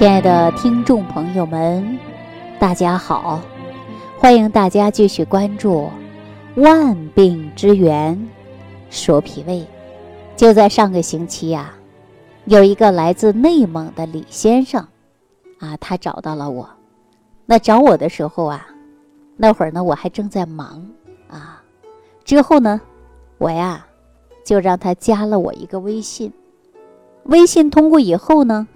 [0.00, 1.98] 亲爱的听众朋友们，
[2.58, 3.38] 大家好！
[4.18, 5.90] 欢迎大家继续关注
[6.62, 8.18] 《万病之源
[8.88, 9.58] 说脾胃》。
[10.36, 11.74] 就在上个星期呀，
[12.46, 14.88] 有一个来自内蒙的李先生
[15.58, 16.66] 啊，他找到了我。
[17.44, 18.66] 那找我的时候啊，
[19.36, 20.82] 那会儿呢我还正在忙
[21.28, 21.62] 啊。
[22.24, 22.80] 之后呢，
[23.36, 23.84] 我呀
[24.46, 26.32] 就让他加了我一个微信。
[27.24, 28.66] 微信通过以后呢。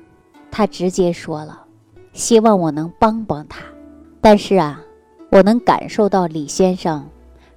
[0.56, 1.64] 他直接说了，
[2.12, 3.64] 希望我能帮帮他，
[4.20, 4.80] 但是啊，
[5.28, 7.04] 我能感受到李先生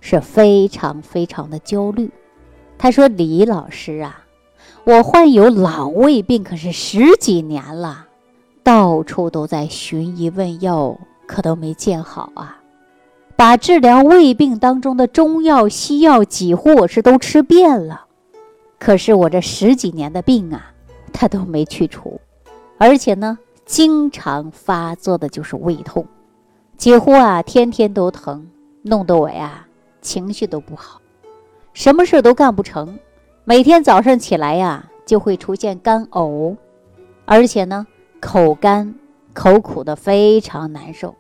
[0.02, 2.10] 是非常非常的焦虑。
[2.76, 4.26] 他说：“李老师啊，
[4.84, 8.08] 我患有老胃病，可是十几年了，
[8.64, 12.58] 到处都在寻医问药，可都没见好啊。
[13.36, 18.06] 把治疗胃病当中的中药、西药几乎我是都吃遍了，
[18.80, 20.72] 可是我这十几年的病啊，
[21.14, 22.20] 他都没去除。”
[22.78, 26.06] 而且呢，经常发作的就是胃痛，
[26.78, 28.48] 几乎啊天天都疼，
[28.84, 29.66] 弄得我呀
[30.02, 31.02] 情绪都不好，
[31.74, 32.98] 什么事都干不成。
[33.44, 36.56] 每天早上起来呀就会出现干呕，
[37.26, 37.88] 而且呢
[38.20, 38.94] 口干
[39.34, 41.16] 口苦的非常难受。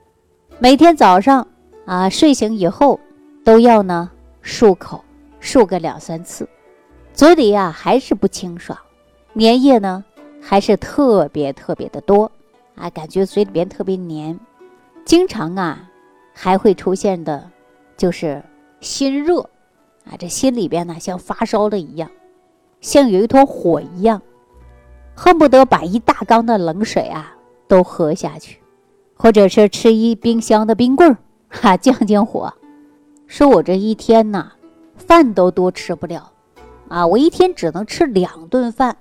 [0.60, 1.48] 每天早上
[1.86, 3.00] 啊睡醒以后
[3.44, 4.12] 都要呢
[4.44, 5.04] 漱口，
[5.42, 6.48] 漱个两三次，
[7.14, 8.78] 嘴里呀还是不清爽，
[9.36, 10.04] 粘液呢。
[10.50, 12.32] 还是特别特别的多
[12.76, 14.40] 啊，感觉嘴里边特别黏，
[15.04, 15.90] 经常啊
[16.32, 17.52] 还会出现的，
[17.98, 18.42] 就是
[18.80, 19.42] 心热
[20.06, 22.10] 啊，这心里边呢像发烧了一样，
[22.80, 24.22] 像有一坨火一样，
[25.14, 27.36] 恨不得把一大缸的冷水啊
[27.68, 28.62] 都喝下去，
[29.18, 31.18] 或者是吃一冰箱的冰棍儿
[31.52, 32.54] 哈降降火。
[33.26, 34.54] 说我这一天呐
[34.96, 36.32] 饭都多吃不了
[36.88, 38.96] 啊，我一天只能吃两顿饭，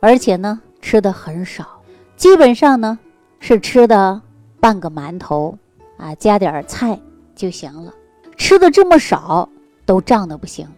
[0.00, 0.60] 而且呢。
[0.84, 1.80] 吃的很少，
[2.14, 2.98] 基本上呢
[3.40, 4.20] 是吃的
[4.60, 5.56] 半个馒头
[5.96, 7.00] 啊，加点菜
[7.34, 7.90] 就行了。
[8.36, 9.48] 吃的这么少，
[9.86, 10.68] 都胀的不行。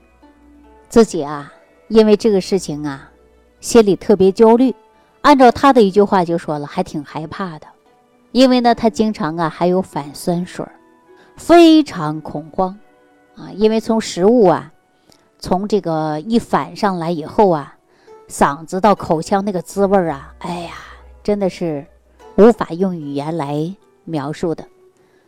[0.89, 1.53] 自己啊，
[1.89, 3.11] 因为这个事情啊，
[3.59, 4.73] 心里特别焦虑。
[5.23, 7.67] 按照他的一句话就说了，还挺害怕的，
[8.31, 10.65] 因为呢，他经常啊还有反酸水，
[11.37, 12.79] 非常恐慌
[13.35, 13.51] 啊。
[13.57, 14.73] 因为从食物啊，
[15.41, 17.76] 从这个一反上来以后啊。
[18.29, 20.73] 嗓子到口腔那个滋味儿啊，哎呀，
[21.23, 21.87] 真的是
[22.37, 24.65] 无法用语言来描述的。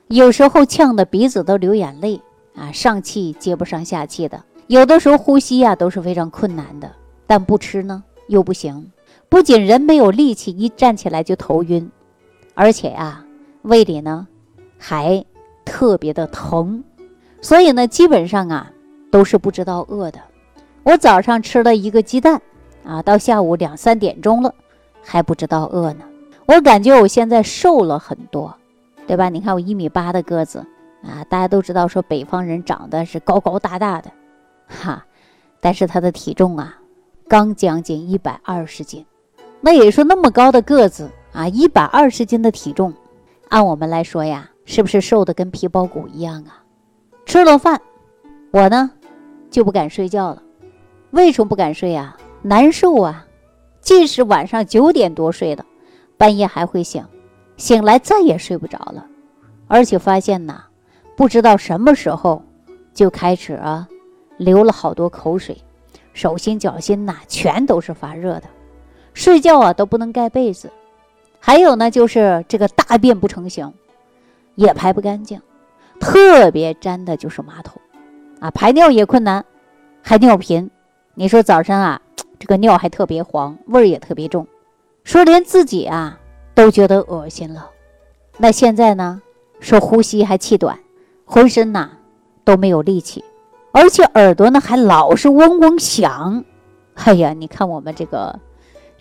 [0.09, 2.21] 有时候呛得鼻子都流眼泪
[2.55, 4.43] 啊，上气接不上下气的。
[4.67, 6.91] 有的时候呼吸呀都是非常困难的。
[7.27, 8.91] 但不吃呢又不行，
[9.29, 11.91] 不仅人没有力气，一站起来就头晕，
[12.55, 13.23] 而且呀
[13.63, 14.27] 胃里呢
[14.79, 15.25] 还
[15.65, 16.83] 特别的疼。
[17.41, 18.73] 所以呢，基本上啊
[19.11, 20.19] 都是不知道饿的。
[20.83, 22.41] 我早上吃了一个鸡蛋。
[22.89, 24.55] 啊，到下午两三点钟了，
[25.03, 26.05] 还不知道饿呢。
[26.47, 28.57] 我感觉我现在瘦了很多，
[29.07, 29.29] 对吧？
[29.29, 30.65] 你看我一米八的个子
[31.05, 34.11] 啊，大家都知道说北方人长得是高高大大的，
[34.67, 35.05] 哈，
[35.61, 36.79] 但是他的体重啊，
[37.29, 39.05] 刚将近一百二十斤。
[39.61, 42.95] 那也说那么高的个子啊，一百二十斤的体重，
[43.51, 46.65] 按我们来说呀，是不是瘦的跟皮包骨一样啊？
[47.27, 47.79] 吃了饭，
[48.51, 48.91] 我呢
[49.51, 50.43] 就不敢睡觉了。
[51.11, 52.17] 为什么不敢睡呀？
[52.49, 53.27] 难受啊！
[53.83, 55.63] 即使晚上九点多睡的，
[56.17, 57.05] 半夜还会醒，
[57.59, 59.05] 醒来再也睡不着了。
[59.67, 60.65] 而且发现呐，
[61.15, 62.43] 不知道什么时候
[62.95, 63.87] 就开始啊，
[64.39, 65.63] 流了好多口水，
[66.15, 68.45] 手心脚心呐全都是发热的，
[69.13, 70.73] 睡觉啊都不能盖被子。
[71.39, 73.71] 还有呢，就是这个大便不成形，
[74.55, 75.39] 也排不干净，
[76.01, 77.79] 特别粘的就是马桶
[78.41, 79.45] 啊，排尿也困难，
[80.03, 80.71] 还尿频。
[81.19, 82.01] 你说早上啊？
[82.39, 84.47] 这个尿还特别黄，味儿也特别重，
[85.03, 86.17] 说连自己啊
[86.55, 87.69] 都觉得恶心了。
[88.37, 89.21] 那现在呢，
[89.59, 90.79] 说呼吸还气短，
[91.25, 91.91] 浑身呐
[92.45, 93.25] 都没有力气，
[93.73, 96.45] 而且耳朵呢还老是嗡嗡响。
[96.95, 98.39] 哎呀，你看我们这个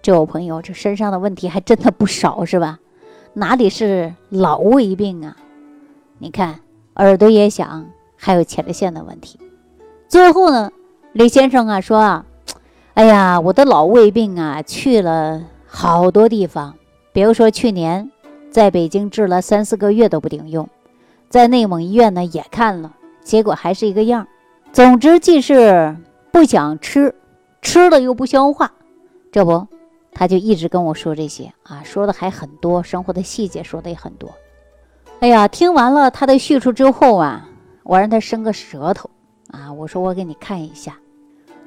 [0.02, 2.80] 这位朋友这身上的问题还真的不少，是吧？
[3.34, 5.38] 哪里是老胃病啊？
[6.18, 6.62] 你看
[6.96, 9.40] 耳朵也响，还有前列腺的问题。
[10.08, 10.72] 最后呢，
[11.18, 12.24] 李先生啊说啊。
[12.94, 16.76] 哎呀，我的老胃病啊，去了好多地方，
[17.12, 18.12] 比如说去年
[18.52, 20.70] 在北京治了三四个月都不顶用，
[21.28, 22.94] 在内蒙医院呢也看了，
[23.24, 24.28] 结果还是一个样。
[24.72, 25.98] 总之，既是
[26.32, 27.16] 不想吃，
[27.64, 28.72] 吃了又不消化，
[29.32, 29.68] 这不，
[30.12, 34.30] 他就一直跟我说这些啊，说的还很多，生活的细节说的也很多。
[35.22, 37.50] 哎呀，听完了他的叙述之后啊，
[37.82, 39.10] 我让他伸个舌头
[39.50, 40.96] 啊，我说我给你看一下。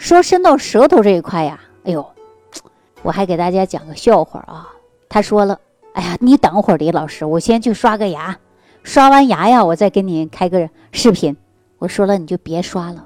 [0.01, 2.05] 说伸到舌头这一块呀，哎呦，
[3.05, 4.67] 我还给大家讲个笑话啊。
[5.11, 5.61] 他说了，
[5.93, 8.39] 哎呀，你等会儿，李老师，我先去刷个牙，
[8.83, 11.37] 刷完牙呀，我再给你开个视频。
[11.79, 13.05] 我说了，你就别刷了，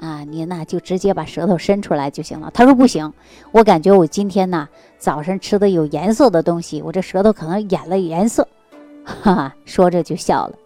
[0.00, 2.50] 啊，你那就直接把舌头伸出来就行了。
[2.52, 3.12] 他说不行，
[3.52, 4.68] 我感觉我今天呢
[4.98, 8.48] 早上吃的有颜色的东西，我这舌头可能染了颜色，
[9.04, 10.56] 哈哈，说着就笑了。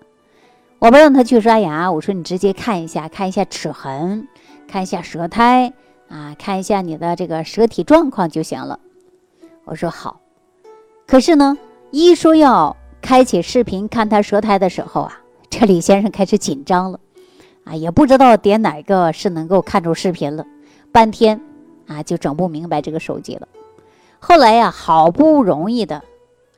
[0.79, 4.27] 我不让他去刷牙，我说你直接看一下，看一下齿痕，
[4.69, 5.73] 看一下舌苔
[6.09, 8.79] 啊，看一下你的这个舌体状况就行了。
[9.65, 10.21] 我说好。
[11.07, 11.57] 可是呢，
[11.91, 17.01] 一说要开启视频看他舌苔的时候啊，这李先生开始紧张了，
[17.65, 20.45] 啊，也不知道点哪个是能够看出视频了，
[20.91, 21.41] 半天
[21.87, 23.47] 啊就整不明白这个手机了。
[24.19, 26.03] 后来呀，好不容易的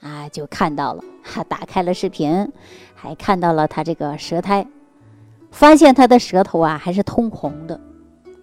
[0.01, 2.51] 啊就看到了，哈，打开了视频，
[2.95, 4.67] 还看到了他这个舌苔，
[5.51, 7.79] 发现他的舌头啊还是通红的，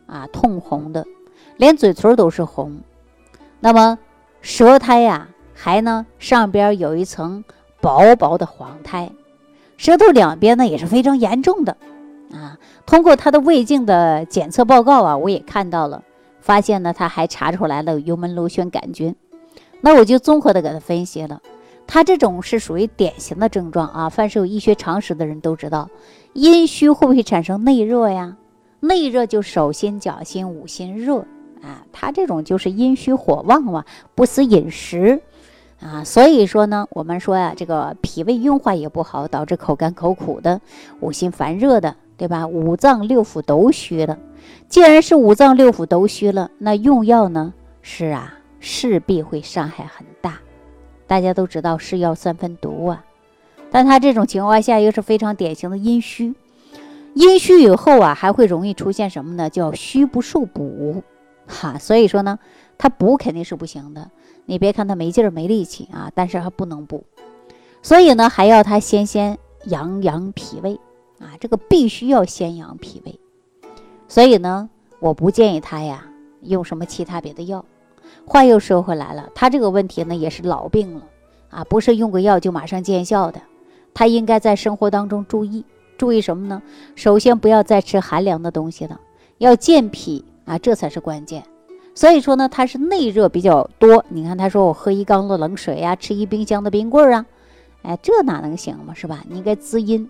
[0.08, 1.06] 啊，通红的，
[1.58, 2.82] 连嘴唇都是红。
[3.60, 3.98] 那么
[4.42, 5.30] 舌苔呀。
[5.58, 7.46] 还呢，上边有一层
[7.80, 9.10] 薄薄的黄苔，
[9.78, 11.78] 舌头两边呢也是非常严重的，
[12.34, 16.04] 啊，通过他的胃镜的检测报告啊，我也看到了，
[16.42, 19.16] 发现呢他还查出来了幽门螺旋杆菌，
[19.80, 21.42] 那我就综合的给他分析了，
[21.88, 25.90] 他这种是属于典型的症状啊，凡是有医学常识的人都知道，
[26.34, 28.36] 阴虚会不会产生内热呀？
[28.88, 31.20] 内热就手心脚心五心热
[31.62, 33.86] 啊，他这种就是阴虚火旺嘛，
[34.16, 35.22] 不思饮食。
[35.82, 40.62] 啊，所以说呢，我们说呀，这个脾胃运化也不好，导致口干口苦的，
[41.02, 42.48] 五心烦热的，对吧？
[42.48, 44.18] 五脏六腑都虚了。
[44.70, 50.40] 既然是五脏六腑都虚了，那用药呢，是啊，势必会伤害很大。
[51.08, 53.04] 大家都知道，是药三分毒啊。
[53.70, 56.34] 但他这种情况下又是非常典型的阴虚，
[57.16, 59.50] 阴虚以后啊，还会容易出现什么呢？
[59.50, 61.02] 叫虚不受补，
[61.48, 61.78] 哈。
[61.80, 62.38] 所以说呢，
[62.78, 64.12] 他补肯定是不行的。
[64.46, 67.06] 你别看他没劲儿没力气啊，但是他不能补，
[67.82, 70.78] 所以呢还要他先先养养脾胃
[71.20, 73.18] 啊，这个必须要先养脾胃。
[74.10, 74.70] 所以呢，
[75.00, 76.06] 我不建议他呀
[76.42, 77.64] 用什么其他别的药。
[78.26, 81.04] 话又说回来了，他这个问题呢也是老病了
[81.50, 83.42] 啊，不是用个药就马上见效的。
[83.94, 85.64] 他应该在生活当中注意
[85.98, 86.62] 注意什么呢？
[86.96, 89.00] 首先不要再吃寒凉的东西了，
[89.38, 91.44] 要健脾啊，这才是关键。
[91.94, 94.04] 所以说呢，他是内热比较多。
[94.10, 97.26] 你看，他说我喝一缸的冷水呀，吃一冰箱的冰棍儿啊，
[97.84, 99.24] 哎，这哪能行嘛，是吧？
[99.30, 100.10] 你应该滋阴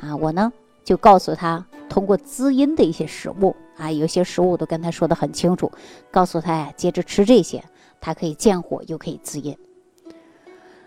[0.00, 0.16] 啊。
[0.16, 0.52] 我呢
[0.82, 5.70] 就告诉他，通过滋阴的一些食物啊，有些食物都跟他说的很清楚，
[6.10, 7.62] 告诉他呀，接着吃这些，
[8.00, 9.56] 它可以降火又可以滋阴。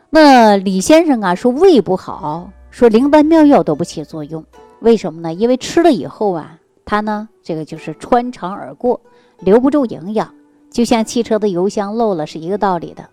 [0.09, 4.43] 那李先生啊说胃不好，说灵丹妙药都不起作用，
[4.81, 5.33] 为什么呢？
[5.33, 8.99] 因为吃了以后啊，它呢这个就是穿肠而过。
[9.39, 10.35] 留不住营养，
[10.69, 13.09] 就像汽车的油箱漏了是一个道理的。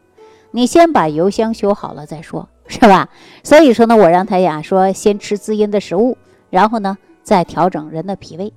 [0.51, 3.09] 你先把油箱修好了再说，是吧？
[3.45, 6.17] 所以说呢，我让他呀说先吃滋阴的食物，
[6.51, 8.53] 然后呢再调整人的脾胃。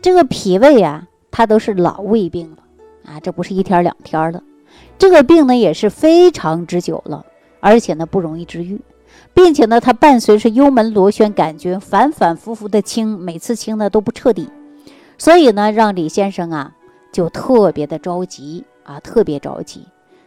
[0.00, 2.58] 这个脾胃呀，它都是老胃病了
[3.12, 4.40] 啊，这不是一天两天的。
[4.98, 7.26] 这个病呢也是非常之久了，
[7.58, 8.80] 而且呢不容易治愈，
[9.34, 14.48] 并且呢它伴随是幽门螺旋杆菌反反复复的清，每次清呢都不彻底。
[15.18, 16.72] 所以呢，让李先生啊。
[17.12, 19.86] 就特别的着急啊，特别着急。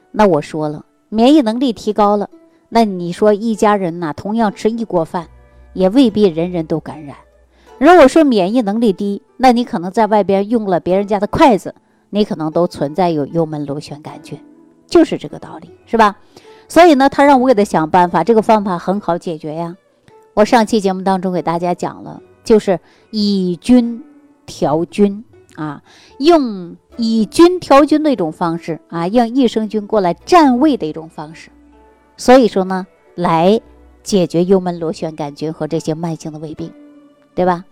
[0.09, 2.29] 那我说了，免疫能力提高了，
[2.69, 5.27] 那你说一家人呐，同样吃一锅饭，
[5.73, 7.17] 也未必人人都感染。
[7.77, 11.75] 如果说免疫能力低，那你可能在外边用了别人家的筷子，
[12.09, 14.39] 你可能都存在有幽门螺旋杆菌，
[14.87, 16.15] 就是这个道理，是吧？
[16.67, 19.75] 所以呢，他让我给他想办法，这个方法很好解决呀。
[20.33, 22.79] 我上期节目当中给大家讲了，就是
[23.11, 24.03] 以菌
[24.45, 25.23] 调菌。
[25.55, 25.81] 啊，
[26.19, 31.49] 用以菌调菌的一种方式啊，让益生菌过来占位的一种方式，
[32.15, 33.59] 所以说呢，来
[34.03, 36.71] 解决幽门螺旋杆菌和这些慢性的胃病，
[37.33, 37.65] 对吧？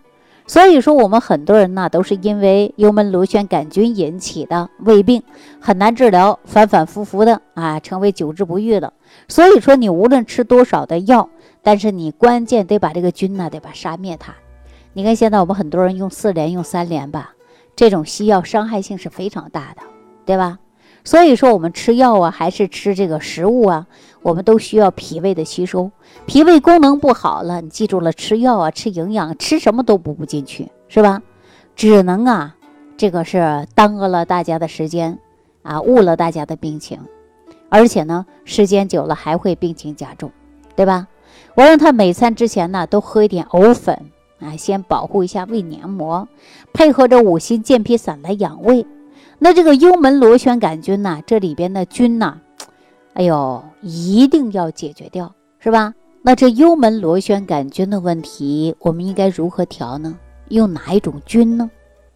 [0.47, 5.23] 所以说我们很多人呢，都是因为幽门螺旋杆菌引起的胃病
[5.59, 8.93] 很难治疗，反反复复的啊，成为久治不愈了。
[9.27, 11.27] 所以说你无论吃多少的药，
[11.63, 14.35] 但是你关键得把这个菌呢，得把杀灭它。
[14.93, 17.33] 你看现在我们很多人用四联、用三联吧。
[17.75, 19.81] 这种西药伤害性是非常大的，
[20.25, 20.59] 对吧？
[21.05, 23.87] 所以说我们吃药啊，还是吃这个食物啊，
[24.23, 25.91] 我们都需要脾胃的吸收。
[26.25, 31.21] 脾胃功能不好了，你记住了，吃药啊，吃营养，吃什么都补不进去，是吧？
[31.75, 32.55] 只能啊，
[32.97, 35.19] 这个是耽搁了大家的时间
[35.61, 36.99] 啊，误了大家的病情，
[37.69, 40.31] 而且呢，时间久了还会病情加重，
[40.75, 41.07] 对吧？
[41.53, 43.97] 我让他每餐之前呢，都喝一点藕粉。
[44.39, 46.27] 啊，先保护一下胃黏膜，
[46.73, 48.85] 配合着五心健脾散来养胃。
[49.37, 52.39] 那这个幽门螺旋杆菌呢，这里边的菌呢，
[53.13, 55.93] 哎呦，一定要解决掉，是吧？
[56.21, 60.17] 那这幽门螺旋杆菌的问题，我们应该如何调呢？
[60.49, 61.69] 用哪一种菌呢？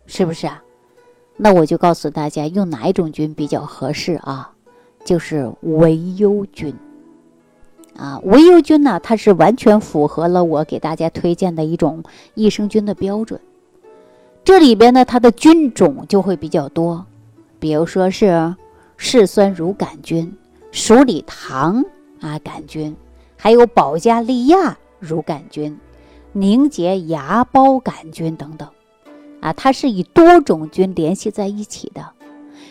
[0.07, 0.63] 是不是啊？
[1.37, 4.51] 那我就告诉大家，用哪一种菌比较合适啊？
[5.05, 6.73] 就是维优菌。
[7.95, 13.39] 啊，维优菌呢，它是完全符合了我给大家推荐的一种益生菌的标准。
[14.43, 17.05] 这里边呢，它的菌种就会比较多，
[17.59, 18.55] 比如说是
[18.97, 20.35] 嗜酸乳杆菌、
[20.71, 21.83] 鼠李糖
[22.21, 22.95] 啊杆菌。
[23.41, 25.79] 还有保加利亚乳杆菌、
[26.33, 28.67] 凝结芽孢杆菌等等，
[29.39, 32.05] 啊，它是以多种菌联系在一起的。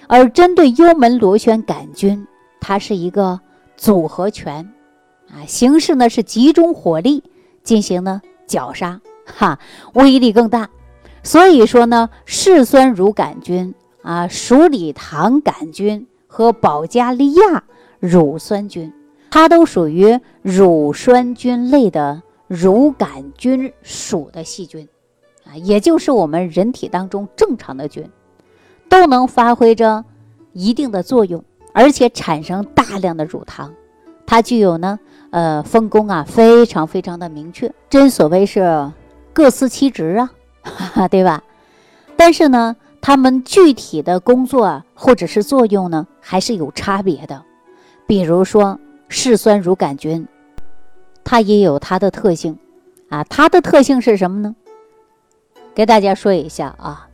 [0.06, 2.26] 而针对幽门螺旋杆菌，
[2.60, 3.40] 它是一个
[3.78, 4.70] 组合拳，
[5.30, 7.24] 啊，形式呢是集中火力
[7.62, 9.58] 进行呢绞杀，哈，
[9.94, 10.68] 威力更大。
[11.22, 17.64] 所以说呢，嗜酸乳杆菌啊、鼠李糖杆菌和保加利亚
[18.00, 18.92] 乳酸菌。
[19.30, 24.88] 它都属于乳酸菌类的乳杆菌属的细菌，
[25.44, 28.10] 啊，也就是我们人体当中正常的菌，
[28.88, 30.02] 都能发挥着
[30.54, 33.74] 一定的作用，而且产生大量的乳糖。
[34.26, 34.98] 它具有呢，
[35.30, 38.90] 呃，分工啊，非常非常的明确，真所谓是
[39.34, 41.42] 各司其职啊，哈哈，对吧？
[42.16, 47.42] 但是呢，它们具体的工作或者是作用呢，还是有差别的，
[48.06, 48.78] 比如说。
[49.10, 50.28] 嗜酸乳杆菌，
[51.24, 52.58] 它也有它的特性，
[53.08, 54.54] 啊，它的特性是什么呢？
[55.74, 57.08] 给大家说一下啊，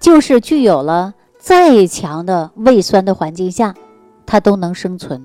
[0.00, 3.76] 就是具有了再强的胃酸的环境下，
[4.26, 5.24] 它都能生存，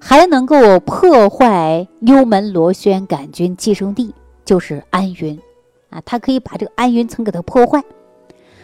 [0.00, 4.12] 还能够破坏幽门螺旋杆菌寄生地，
[4.44, 5.38] 就是氨云，
[5.90, 7.80] 啊，它可以把这个氨云层给它破坏，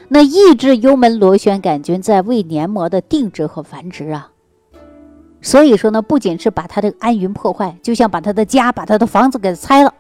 [0.09, 4.31] 那抑制幽门螺旋杆菌在胃黏膜的定植和繁殖啊。
[5.41, 9.95] 所以说呢，不仅是把它的安云破坏，就像把他的家、把他的房子给拆了，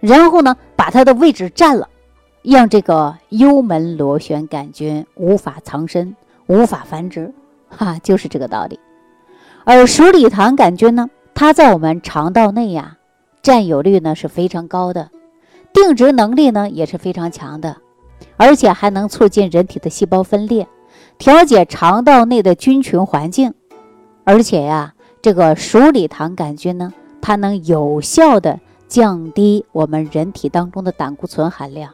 [0.00, 1.88] 然后呢，把他的位置占了，
[2.42, 6.14] 让这个幽门螺旋杆菌无法藏身、
[6.48, 7.32] 无法繁殖，
[7.70, 8.78] 哈，就是这个道理。
[9.64, 12.98] 而鼠李糖杆菌呢，它在我们肠道内呀，
[13.40, 15.10] 占有率呢是非常高的，
[15.72, 17.78] 定植能力呢也是非常强的，
[18.36, 20.66] 而且还能促进人体的细胞分裂，
[21.18, 23.54] 调节肠道内的菌群环境。
[24.24, 31.92] 而且呀，这个鼠李糖杆菌呢，它能有效的降低我们人体当中的胆固醇含量，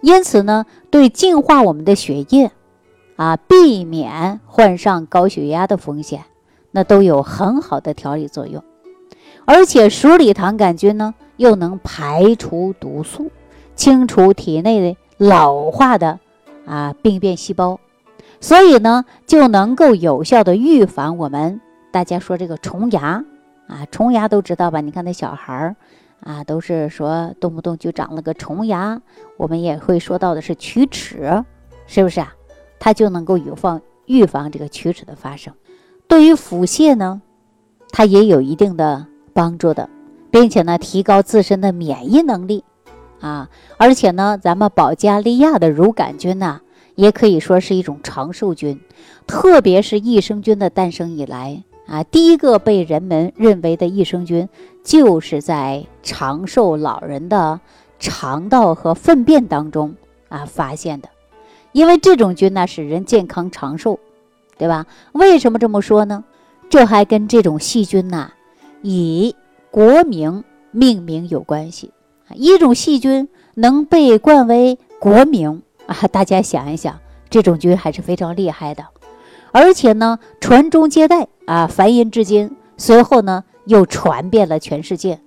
[0.00, 2.50] 因此呢，对净化我们的血液，
[3.16, 6.24] 啊，避免患上高血压的风险，
[6.70, 8.62] 那都有很好的调理作用。
[9.44, 13.30] 而且鼠李糖杆菌呢，又能排除毒素，
[13.74, 16.18] 清除体内的老化的
[16.66, 17.78] 啊病变细胞。
[18.40, 23.24] 所以呢，就能够有效的预防我们大家说这个虫牙
[23.66, 24.80] 啊，虫牙都知道吧？
[24.80, 25.76] 你看那小孩儿
[26.20, 29.00] 啊，都是说动不动就长了个虫牙。
[29.38, 31.44] 我们也会说到的是龋齿，
[31.86, 32.34] 是不是啊？
[32.78, 35.54] 它就能够预防预防这个龋齿的发生。
[36.06, 37.22] 对于腹泻呢，
[37.90, 39.88] 它也有一定的帮助的，
[40.30, 42.64] 并且呢，提高自身的免疫能力
[43.20, 43.48] 啊。
[43.76, 46.60] 而且呢，咱们保加利亚的乳杆菌呢。
[46.94, 48.80] 也可以说是一种长寿菌，
[49.26, 54.48] 特别是益生菌的诞生以来啊，第一个被人们认为的益生菌，
[54.82, 57.60] 就是在长寿老人的
[57.98, 59.94] 肠道和粪便当中
[60.30, 61.10] 啊发现的，
[61.72, 63.98] 因为这种菌呢使人健康长寿，
[64.56, 64.86] 对吧？
[65.12, 66.24] 为什么这么说呢？
[66.70, 68.32] 这还跟这种细菌呐
[68.80, 69.36] 以
[69.70, 71.90] 国名命名有关系。
[72.34, 75.62] 一种细菌能被冠为国名。
[75.86, 76.98] 啊，大家想一想，
[77.30, 78.84] 这种菌还是非常厉害的，
[79.52, 85.20] 而且呢，传宗接代啊，繁衍至今，随后呢又传遍了全世界，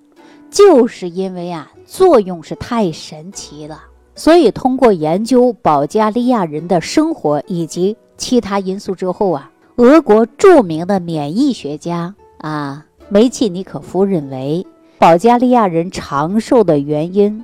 [0.52, 3.84] 就是因为啊，作用是太神奇了。
[4.16, 14.68] 所以通过研究保加利亚人的生活以及其他因素之后啊，俄国著名的免疫学家啊梅契尼可夫认为，
[15.00, 17.44] 保加利亚人长寿的原因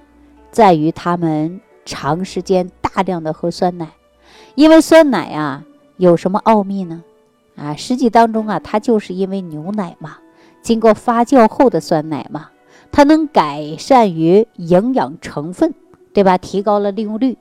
[0.51, 1.59] 在于他们。
[1.87, 3.87] 长时间大量的喝酸奶，
[4.55, 5.63] 因为酸奶啊
[5.97, 7.03] 有什么奥秘呢？
[7.55, 10.17] 啊，实际当中啊，它就是因为牛奶嘛，
[10.63, 12.49] 经过发酵后的酸奶嘛，
[12.91, 15.75] 它能改善于营养成分，
[16.11, 16.39] 对吧？
[16.39, 17.37] 提高了利用率。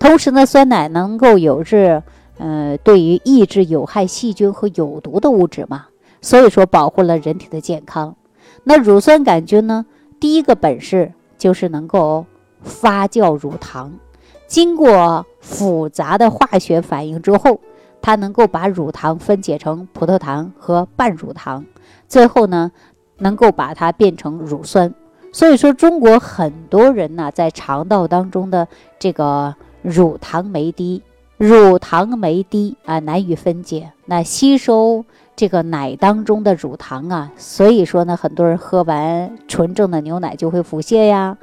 [0.00, 2.02] 同时呢，酸奶能够有是，
[2.38, 5.86] 呃，对于抑制有害细菌和有毒的物质嘛，
[6.20, 8.16] 所以说保护了人体的健康。
[8.68, 9.86] 那乳酸杆菌呢，
[10.18, 12.26] 第一个本事就是能够。
[12.62, 13.92] 发酵乳糖，
[14.48, 17.60] 经过复杂的化学反应之后，
[18.02, 21.64] 它能够把乳糖分解成葡萄糖和半乳糖，
[22.08, 22.72] 最后呢，
[23.18, 24.92] 能够把它变成乳酸。
[25.32, 28.66] 所以说，中国很多人呢，在肠道当中的
[28.98, 31.02] 这个乳糖酶低，
[31.36, 35.04] 乳糖酶低啊，难以分解，那吸收
[35.36, 41.36] 这个奶当中的乳糖啊，所以说呢，很多人喝完纯正的牛奶就会腹泻呀。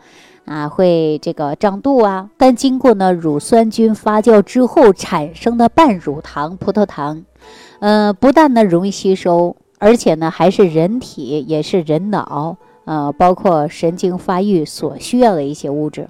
[0.45, 7.23] 啊，会这个胀肚啊，但经过呢乳酸菌发酵之后产生的半乳糖葡萄糖，
[7.79, 16.09] 呃，不但呢容易吸收，而且呢还是人体也是人脑呃，包括神经发育所需要的一些物质，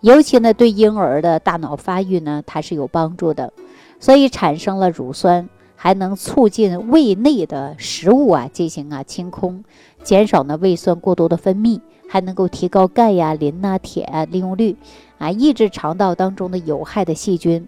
[0.00, 3.52] 尤其呢对婴儿的大脑发育呢它是有帮助的，
[4.00, 9.62] 所以产生了乳酸，还能促进胃内的食物啊进行啊清空，
[10.02, 11.80] 减少呢胃酸过多的分泌。
[12.08, 14.76] 还能够提高钙呀、磷呐、铁啊利用率，
[15.18, 17.66] 啊，抑制肠道当中的有害的细菌。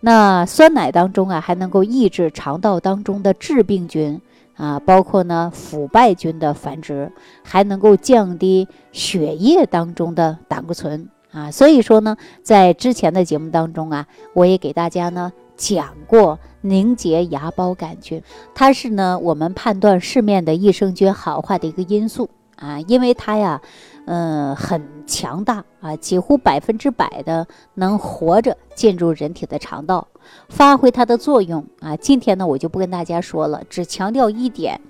[0.00, 4.20] 那酸奶当中啊，还能够抑制肠道当中的致病菌
[4.56, 7.10] 啊，包括呢腐败菌的繁殖，
[7.42, 11.50] 还能够降低血液当中的胆固醇啊。
[11.50, 18.22] 所以说呢，在之前的节目当中啊，我也给大家呢讲过凝结芽孢杆菌，
[18.54, 22.30] 它是呢我们判断市面的益生菌好坏的一个因素。
[22.56, 23.62] 啊，因为它呀，
[24.06, 30.08] 嗯，很强大啊，几乎百分之百的能活着进入人体的肠道，
[30.48, 31.94] 发挥它的作用啊。
[31.94, 34.80] 今天呢，我就不跟大家说了，只强调一点，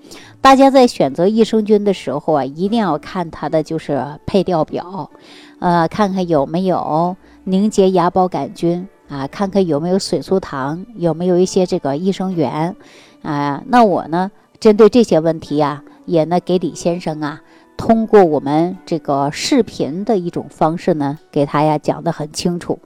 [0.41, 5.11] 大家在选择益生菌的时候啊，一定要看它的就是配料表，
[5.59, 12.75] 呃，看看有没有凝结芽孢杆菌啊，看看有没有水苏糖，有没有一些这个益生元
[13.23, 13.63] 啊。
[13.67, 17.41] 那我呢，针对这些问题啊，也呢给李先生啊。
[17.75, 22.77] 通过我们这个视频的一种方式呢，给他呀讲得很清楚。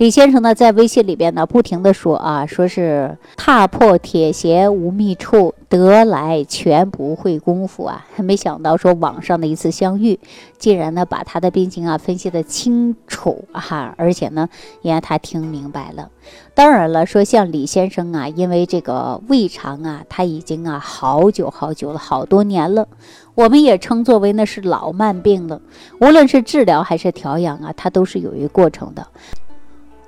[0.00, 8.06] 李先生呢在微信里边呢不停的说啊，说是踏破铁鞋无觅处，得来全不会功夫啊。
[8.16, 10.18] 没想到说网上的一次相遇，
[10.56, 14.48] 竟然呢把他的病情啊分析的清楚哈，而且呢
[14.80, 16.08] 也让他听明白了。
[16.54, 22.88] 当然了，说像李先生啊，因为这个胃肠啊，他已经啊好久好久了，好多年了。
[23.34, 25.60] 我们也称作为那是老慢病了。
[26.00, 29.06] 无论是治疗还是调养啊，它都是有一个过程的。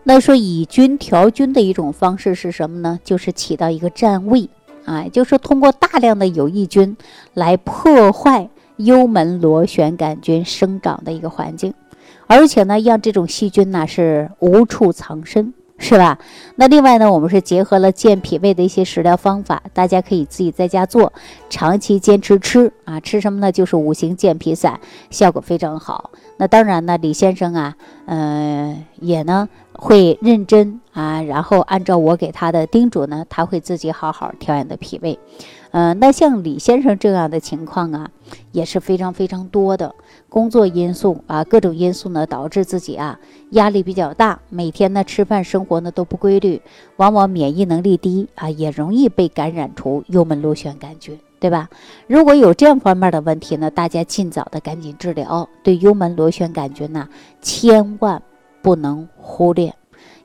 [0.05, 2.99] 那说以菌调菌的一种方式是什么呢？
[3.05, 4.49] 就是起到一个占位
[4.85, 6.97] 啊，就是通过大量的有益菌
[7.35, 11.73] 来破坏幽门螺旋杆菌生长的一个环境，
[12.27, 15.55] 而且呢，让这种细菌呢是无处藏身。
[15.83, 16.17] 是吧？
[16.55, 21.13] 那另外呢，我们是结合了健脾胃的一些食疗方法，大家可以自己在家做，
[21.51, 23.01] 长期坚持吃啊。
[23.01, 23.51] 吃什么呢？
[23.51, 24.79] 就是五行健脾散，
[25.11, 26.13] 效果非常好。
[26.37, 27.75] 那当然呢，李先生啊，
[28.07, 35.19] 嗯，也呢会认真啊，然后按照我给他的叮嘱呢，他会自己好好调养的脾胃。
[35.73, 38.11] 嗯，那像李先生这样的情况啊，
[38.53, 39.95] 也是非常非常多的。
[40.29, 43.19] 工作因素啊，各种因素呢，导致自己啊
[43.51, 46.61] 压力比较大，每天呢吃饭生活呢都不规律，
[46.97, 51.69] 往往免疫能力低啊，也容易被感染出幽门螺旋杆菌，对吧？
[52.07, 55.49] 如果有这样方面的问题呢，大家尽早的赶紧治疗。
[55.63, 57.09] 对幽门螺旋杆菌呢，
[57.41, 58.23] 千万
[58.61, 59.73] 不能忽略。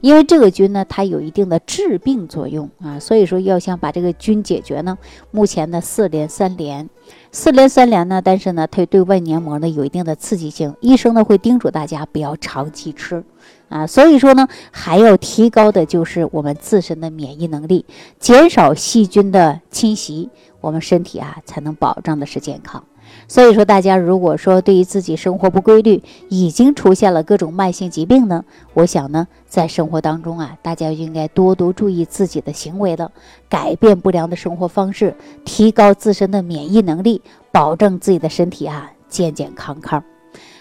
[0.02, 4.98] 因为这个菌呢，它有一定的致病作用啊，所以说要想把这个菌解决呢，
[5.32, 6.90] 目前的四联三联，
[7.32, 13.24] 四联三联呢，但是呢，它对外黏膜呢有一定的刺激性，医生呢会叮嘱大家不要长期吃
[13.70, 17.86] 啊，所以说呢，还要提高的就是我们自身的免疫能力，
[18.20, 20.30] 减少细菌的侵袭，
[20.62, 22.84] 我们身体啊才能保障的是健康。
[23.30, 33.12] 所以说，大家如果说对于自己生活不规律，已经出现了各种慢性疾病呢，我想呢，在生活当中啊，大家应该多多注意自己的行为了，
[33.50, 35.14] 改变不良的生活方式，
[35.44, 40.02] 提高自身的免疫能力，保证自己的身体啊健健康康。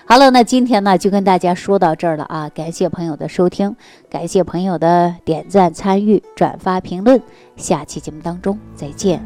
[0.05, 3.77] 好了，那今天呢就跟大家说到这儿了啊，感谢朋友的收听，
[4.11, 7.23] 感谢朋友的点赞、参与、转发、评论，
[7.57, 9.25] 下期节目当中再见。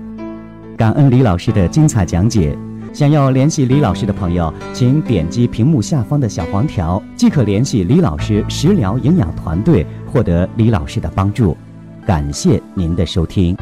[0.76, 2.55] 感恩李老师的精彩讲解。
[2.92, 11.57] 想要联系李老师的朋友，请点击屏幕下方的小黄条，即可联系李老师食疗营养团队，获得李老师的帮助。
[12.05, 13.57] 感谢您的收听。